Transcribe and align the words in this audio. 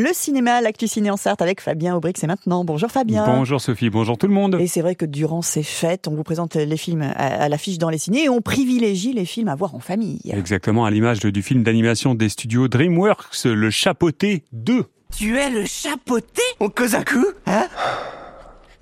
Le 0.00 0.10
cinéma, 0.12 0.60
l'actu 0.60 0.86
ciné 0.86 1.10
en 1.10 1.16
Sarthe 1.16 1.42
avec 1.42 1.60
Fabien 1.60 1.96
Aubric, 1.96 2.18
c'est 2.18 2.28
maintenant. 2.28 2.64
Bonjour 2.64 2.88
Fabien. 2.88 3.26
Bonjour 3.26 3.60
Sophie, 3.60 3.90
bonjour 3.90 4.16
tout 4.16 4.28
le 4.28 4.32
monde. 4.32 4.56
Et 4.60 4.68
c'est 4.68 4.80
vrai 4.80 4.94
que 4.94 5.04
durant 5.04 5.42
ces 5.42 5.64
fêtes, 5.64 6.06
on 6.06 6.14
vous 6.14 6.22
présente 6.22 6.54
les 6.54 6.76
films 6.76 7.02
à, 7.16 7.48
l'affiche 7.48 7.78
dans 7.78 7.90
les 7.90 7.98
ciné 7.98 8.26
et 8.26 8.28
on 8.28 8.40
privilégie 8.40 9.12
les 9.12 9.24
films 9.24 9.48
à 9.48 9.56
voir 9.56 9.74
en 9.74 9.80
famille. 9.80 10.20
Exactement, 10.30 10.84
à 10.84 10.92
l'image 10.92 11.18
du 11.18 11.42
film 11.42 11.64
d'animation 11.64 12.14
des 12.14 12.28
studios 12.28 12.68
DreamWorks, 12.68 13.44
Le 13.46 13.70
Chapoté 13.70 14.44
2. 14.52 14.84
Tu 15.16 15.36
es 15.36 15.50
le 15.50 15.66
chapoté 15.66 16.42
On 16.60 16.68
cause 16.68 16.94
un 16.94 17.02
coup, 17.02 17.26
hein? 17.46 17.66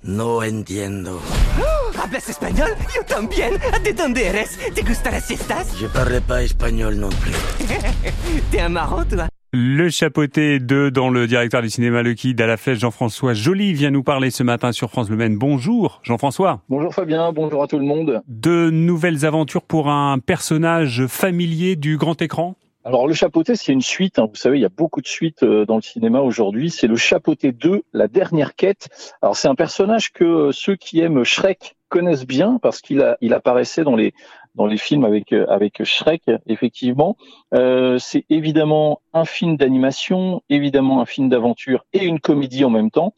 No 0.03 0.43
entiendo. 0.43 1.19
Oh, 1.59 1.99
¿Hablas 1.99 2.29
español? 2.29 2.69
Yo 2.95 3.03
también. 3.07 3.53
¿De 3.83 3.93
dónde 3.93 4.27
eres? 4.27 4.59
¿Te 4.75 4.83
gusta 4.83 5.09
las 5.09 5.25
siestas? 5.25 5.75
Je 5.79 5.87
parle 5.87 6.21
pas 6.21 6.43
espagnol 6.43 6.95
non 6.95 7.09
plus. 7.09 7.33
T'es 8.51 8.61
un 8.61 8.69
marrant, 8.69 9.03
toi? 9.03 9.27
Le 9.53 9.89
chapeauté 9.89 10.59
2 10.59 10.91
dans 10.91 11.09
le 11.09 11.25
directeur 11.25 11.61
du 11.61 11.69
cinéma 11.69 12.03
Le 12.03 12.13
Kid 12.13 12.39
à 12.41 12.47
la 12.47 12.57
flèche 12.57 12.79
Jean-François 12.79 13.33
Joly 13.33 13.73
vient 13.73 13.91
nous 13.91 14.03
parler 14.03 14.29
ce 14.29 14.43
matin 14.43 14.73
sur 14.73 14.89
France 14.89 15.09
Le 15.09 15.15
Maine. 15.15 15.37
Bonjour 15.37 16.01
Jean-François. 16.03 16.61
Bonjour 16.67 16.93
Fabien, 16.93 17.31
bonjour 17.31 17.63
à 17.63 17.67
tout 17.67 17.79
le 17.79 17.85
monde. 17.85 18.21
De 18.27 18.69
nouvelles 18.69 19.25
aventures 19.25 19.63
pour 19.63 19.89
un 19.89 20.19
personnage 20.19 21.07
familier 21.07 21.77
du 21.77 21.97
grand 21.97 22.21
écran? 22.21 22.55
Alors 22.83 23.07
le 23.07 23.13
chapeauté, 23.13 23.55
c'est 23.55 23.73
une 23.73 23.81
suite. 23.81 24.19
Hein. 24.19 24.27
Vous 24.29 24.35
savez, 24.35 24.57
il 24.57 24.61
y 24.61 24.65
a 24.65 24.69
beaucoup 24.69 25.01
de 25.01 25.07
suites 25.07 25.43
euh, 25.43 25.65
dans 25.65 25.75
le 25.75 25.81
cinéma 25.81 26.21
aujourd'hui. 26.21 26.69
C'est 26.69 26.87
le 26.87 26.95
chapeauté 26.95 27.51
2, 27.51 27.83
la 27.93 28.07
dernière 28.07 28.55
quête. 28.55 28.87
Alors 29.21 29.35
c'est 29.35 29.47
un 29.47 29.55
personnage 29.55 30.11
que 30.13 30.23
euh, 30.23 30.51
ceux 30.51 30.75
qui 30.75 31.01
aiment 31.01 31.23
Shrek 31.23 31.75
connaissent 31.89 32.25
bien 32.25 32.59
parce 32.61 32.81
qu'il 32.81 33.15
il 33.21 33.33
apparaissait 33.33 33.83
dans 33.83 33.95
les 33.95 34.13
dans 34.57 34.65
les 34.65 34.77
films 34.77 35.05
avec 35.05 35.31
euh, 35.31 35.45
avec 35.47 35.83
Shrek. 35.83 36.23
Effectivement, 36.47 37.15
euh, 37.53 37.97
c'est 37.99 38.25
évidemment 38.29 38.99
un 39.13 39.23
film 39.23 39.55
d'animation, 39.55 40.41
évidemment 40.49 40.99
un 40.99 41.05
film 41.05 41.29
d'aventure 41.29 41.85
et 41.93 42.03
une 42.03 42.19
comédie 42.19 42.65
en 42.65 42.69
même 42.69 42.91
temps. 42.91 43.13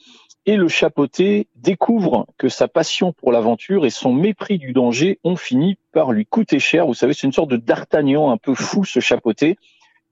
Et 0.46 0.56
le 0.56 0.68
chapeauté 0.68 1.48
découvre 1.56 2.26
que 2.38 2.50
sa 2.50 2.68
passion 2.68 3.14
pour 3.14 3.32
l'aventure 3.32 3.86
et 3.86 3.90
son 3.90 4.14
mépris 4.14 4.58
du 4.58 4.74
danger 4.74 5.20
ont 5.24 5.36
fini 5.36 5.78
par 5.92 6.12
lui 6.12 6.26
coûter 6.26 6.60
cher. 6.60 6.88
Vous 6.88 6.94
savez, 6.94 7.14
c'est 7.14 7.28
une 7.28 7.34
sorte 7.34 7.52
de 7.52 7.58
d'Artagnan 7.58 8.32
un 8.32 8.38
peu 8.38 8.56
fou, 8.56 8.84
ce 8.86 9.00
chapeauté. 9.00 9.58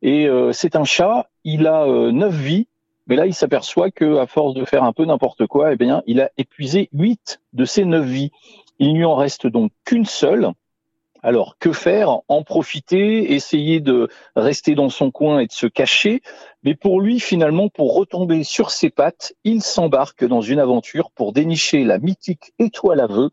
Et 0.01 0.27
euh, 0.27 0.51
c'est 0.51 0.75
un 0.75 0.83
chat, 0.83 1.29
il 1.43 1.65
a 1.65 1.85
euh, 1.85 2.11
neuf 2.11 2.35
vies, 2.35 2.67
mais 3.07 3.15
là, 3.15 3.25
il 3.25 3.33
s'aperçoit 3.33 3.89
que 3.89 4.17
à 4.17 4.27
force 4.27 4.53
de 4.53 4.65
faire 4.65 4.83
un 4.83 4.93
peu 4.93 5.05
n'importe 5.05 5.47
quoi, 5.47 5.73
eh 5.73 5.75
bien, 5.75 6.03
il 6.05 6.21
a 6.21 6.29
épuisé 6.37 6.89
huit 6.93 7.39
de 7.53 7.65
ses 7.65 7.85
neuf 7.85 8.05
vies. 8.05 8.31
Il 8.79 8.93
n'y 8.93 9.05
en 9.05 9.15
reste 9.15 9.47
donc 9.47 9.71
qu'une 9.85 10.05
seule, 10.05 10.51
alors, 11.27 11.57
que 11.59 11.73
faire? 11.73 12.19
En 12.29 12.43
profiter, 12.43 13.33
essayer 13.33 13.81
de 13.81 14.07
rester 14.37 14.75
dans 14.75 14.87
son 14.87 15.11
coin 15.11 15.39
et 15.39 15.47
de 15.47 15.51
se 15.51 15.67
cacher. 15.67 16.21
Mais 16.63 16.73
pour 16.73 17.01
lui, 17.01 17.19
finalement, 17.19 17.67
pour 17.67 17.95
retomber 17.95 18.45
sur 18.45 18.71
ses 18.71 18.89
pattes, 18.89 19.33
il 19.43 19.61
s'embarque 19.61 20.23
dans 20.23 20.39
une 20.39 20.57
aventure 20.57 21.11
pour 21.11 21.33
dénicher 21.33 21.83
la 21.83 21.99
mythique 21.99 22.53
étoile 22.59 23.01
à 23.01 23.07
vœux, 23.07 23.31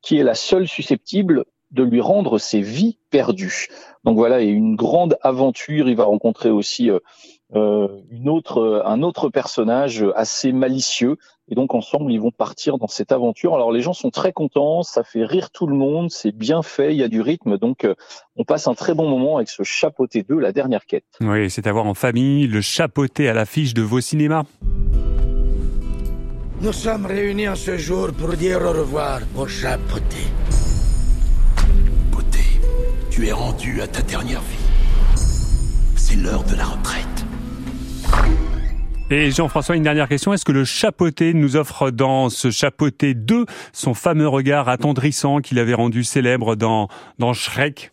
qui 0.00 0.16
est 0.16 0.22
la 0.22 0.34
seule 0.34 0.66
susceptible 0.66 1.44
de 1.70 1.82
lui 1.82 2.00
rendre 2.00 2.38
ses 2.38 2.62
vies 2.62 2.96
perdues. 3.10 3.68
Donc 4.04 4.16
voilà, 4.16 4.40
et 4.40 4.46
une 4.46 4.74
grande 4.74 5.18
aventure. 5.20 5.90
Il 5.90 5.96
va 5.96 6.04
rencontrer 6.04 6.48
aussi 6.48 6.88
euh, 6.88 7.00
une 7.54 8.28
autre, 8.28 8.82
un 8.84 9.02
autre 9.02 9.28
personnage 9.28 10.04
assez 10.14 10.52
malicieux. 10.52 11.16
Et 11.48 11.54
donc 11.54 11.74
ensemble, 11.74 12.10
ils 12.10 12.20
vont 12.20 12.30
partir 12.30 12.78
dans 12.78 12.86
cette 12.86 13.12
aventure. 13.12 13.54
Alors 13.54 13.70
les 13.70 13.82
gens 13.82 13.92
sont 13.92 14.10
très 14.10 14.32
contents, 14.32 14.82
ça 14.82 15.04
fait 15.04 15.24
rire 15.24 15.50
tout 15.50 15.66
le 15.66 15.76
monde, 15.76 16.10
c'est 16.10 16.32
bien 16.32 16.62
fait, 16.62 16.94
il 16.94 16.98
y 16.98 17.02
a 17.02 17.08
du 17.08 17.20
rythme. 17.20 17.58
Donc 17.58 17.84
euh, 17.84 17.94
on 18.36 18.44
passe 18.44 18.66
un 18.66 18.74
très 18.74 18.94
bon 18.94 19.08
moment 19.08 19.36
avec 19.36 19.50
ce 19.50 19.62
chapeauté 19.62 20.22
2, 20.22 20.38
la 20.38 20.52
dernière 20.52 20.86
quête. 20.86 21.04
Oui, 21.20 21.50
c'est 21.50 21.66
à 21.66 21.72
voir 21.72 21.86
en 21.86 21.94
famille, 21.94 22.46
le 22.46 22.62
chapeauté 22.62 23.28
à 23.28 23.34
l'affiche 23.34 23.74
de 23.74 23.82
vos 23.82 24.00
cinémas. 24.00 24.44
Nous 26.62 26.72
sommes 26.72 27.04
réunis 27.04 27.48
en 27.48 27.56
ce 27.56 27.76
jour 27.76 28.08
pour 28.16 28.30
dire 28.30 28.62
au 28.62 28.72
revoir 28.72 29.20
au 29.36 29.46
chapeauté. 29.46 30.16
Beauté, 32.10 32.40
tu 33.10 33.26
es 33.26 33.32
rendu 33.32 33.82
à 33.82 33.86
ta 33.86 34.00
dernière 34.00 34.40
vie. 34.40 34.64
C'est 35.96 36.16
l'heure 36.16 36.44
de 36.44 36.56
la 36.56 36.64
retraite. 36.64 37.26
Et 39.10 39.30
Jean-François, 39.30 39.76
une 39.76 39.82
dernière 39.82 40.08
question. 40.08 40.32
Est-ce 40.32 40.46
que 40.46 40.52
le 40.52 40.64
chapeauté 40.64 41.34
nous 41.34 41.56
offre 41.56 41.90
dans 41.90 42.30
ce 42.30 42.50
chapeauté 42.50 43.12
2 43.12 43.44
son 43.74 43.92
fameux 43.92 44.26
regard 44.26 44.70
attendrissant 44.70 45.40
qu'il 45.40 45.58
avait 45.58 45.74
rendu 45.74 46.04
célèbre 46.04 46.56
dans, 46.56 46.88
dans 47.18 47.34
Shrek? 47.34 47.92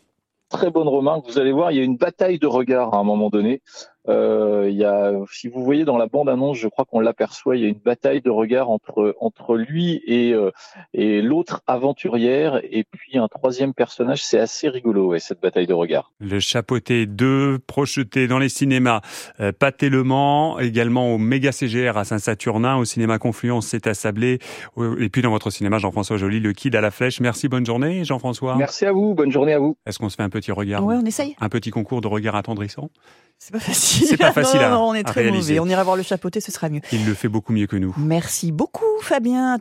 Très 0.49 0.71
bonne 0.71 0.87
remarque. 0.87 1.25
Vous 1.27 1.37
allez 1.37 1.51
voir, 1.51 1.71
il 1.71 1.77
y 1.77 1.81
a 1.81 1.83
une 1.83 1.97
bataille 1.97 2.39
de 2.39 2.47
regards 2.47 2.93
à 2.93 2.97
un 2.97 3.03
moment 3.03 3.29
donné. 3.29 3.61
Euh, 4.07 4.67
il 4.69 4.75
y 4.75 4.83
a, 4.83 5.13
si 5.31 5.47
vous 5.47 5.63
voyez 5.63 5.85
dans 5.85 5.97
la 5.97 6.07
bande-annonce, 6.07 6.57
je 6.57 6.67
crois 6.67 6.85
qu'on 6.85 6.99
l'aperçoit, 6.99 7.55
il 7.55 7.61
y 7.61 7.65
a 7.65 7.67
une 7.67 7.79
bataille 7.83 8.21
de 8.21 8.29
regard 8.29 8.69
entre 8.69 9.15
entre 9.19 9.55
lui 9.55 10.01
et 10.05 10.33
euh, 10.33 10.51
et 10.93 11.21
l'autre 11.21 11.61
aventurière 11.67 12.59
et 12.63 12.83
puis 12.83 13.17
un 13.17 13.27
troisième 13.27 13.73
personnage. 13.73 14.23
C'est 14.23 14.39
assez 14.39 14.69
rigolo, 14.69 15.09
ouais, 15.09 15.19
cette 15.19 15.41
bataille 15.41 15.67
de 15.67 15.73
regard. 15.73 16.11
Le 16.19 16.39
chapeauté 16.39 17.05
2 17.05 17.59
projeté 17.59 18.27
dans 18.27 18.39
les 18.39 18.49
cinémas 18.49 19.01
euh, 19.39 19.51
Pâté 19.51 19.89
Le 19.89 20.03
Mans, 20.03 20.57
également 20.59 21.13
au 21.13 21.17
Méga 21.17 21.51
CGR 21.51 21.97
à 21.97 22.03
Saint-Saturnin, 22.03 22.77
au 22.77 22.85
cinéma 22.85 23.19
Confluence, 23.19 23.67
c'est 23.67 23.85
à 23.85 23.93
Sablé, 23.93 24.39
et 24.99 25.09
puis 25.09 25.21
dans 25.21 25.31
votre 25.31 25.51
cinéma 25.51 25.77
Jean-François 25.77 26.17
Joly, 26.17 26.39
le 26.39 26.53
Kid 26.53 26.75
à 26.75 26.81
la 26.81 26.91
Flèche. 26.91 27.19
Merci, 27.19 27.47
bonne 27.47 27.65
journée 27.65 28.03
Jean-François. 28.03 28.55
Merci 28.55 28.85
à 28.85 28.91
vous, 28.91 29.13
bonne 29.13 29.31
journée 29.31 29.53
à 29.53 29.59
vous. 29.59 29.77
Est-ce 29.85 29.99
qu'on 29.99 30.09
se 30.09 30.15
fait 30.15 30.23
un 30.23 30.29
petit 30.29 30.51
regard 30.51 30.83
Ouais, 30.83 30.95
on 30.95 31.05
essaye. 31.05 31.35
Un 31.39 31.49
petit 31.49 31.69
concours 31.69 32.01
de 32.01 32.07
regard 32.07 32.35
attendrissant 32.35 32.89
c'est 33.41 33.53
pas 33.53 33.59
facile. 33.59 33.90
C'est 33.91 34.17
pas 34.17 34.31
facile 34.33 34.61
non, 34.61 34.89
on 34.89 34.93
est 34.93 35.03
très 35.03 35.29
mauvais. 35.29 35.59
On 35.59 35.65
ira 35.65 35.83
voir 35.83 35.95
le 35.95 36.03
chapeauté, 36.03 36.41
ce 36.41 36.51
sera 36.51 36.69
mieux. 36.69 36.81
Il 36.91 37.05
le 37.05 37.13
fait 37.13 37.27
beaucoup 37.27 37.53
mieux 37.53 37.67
que 37.67 37.75
nous. 37.75 37.93
Merci 37.97 38.51
beaucoup, 38.51 38.85
Fabien. 39.01 39.57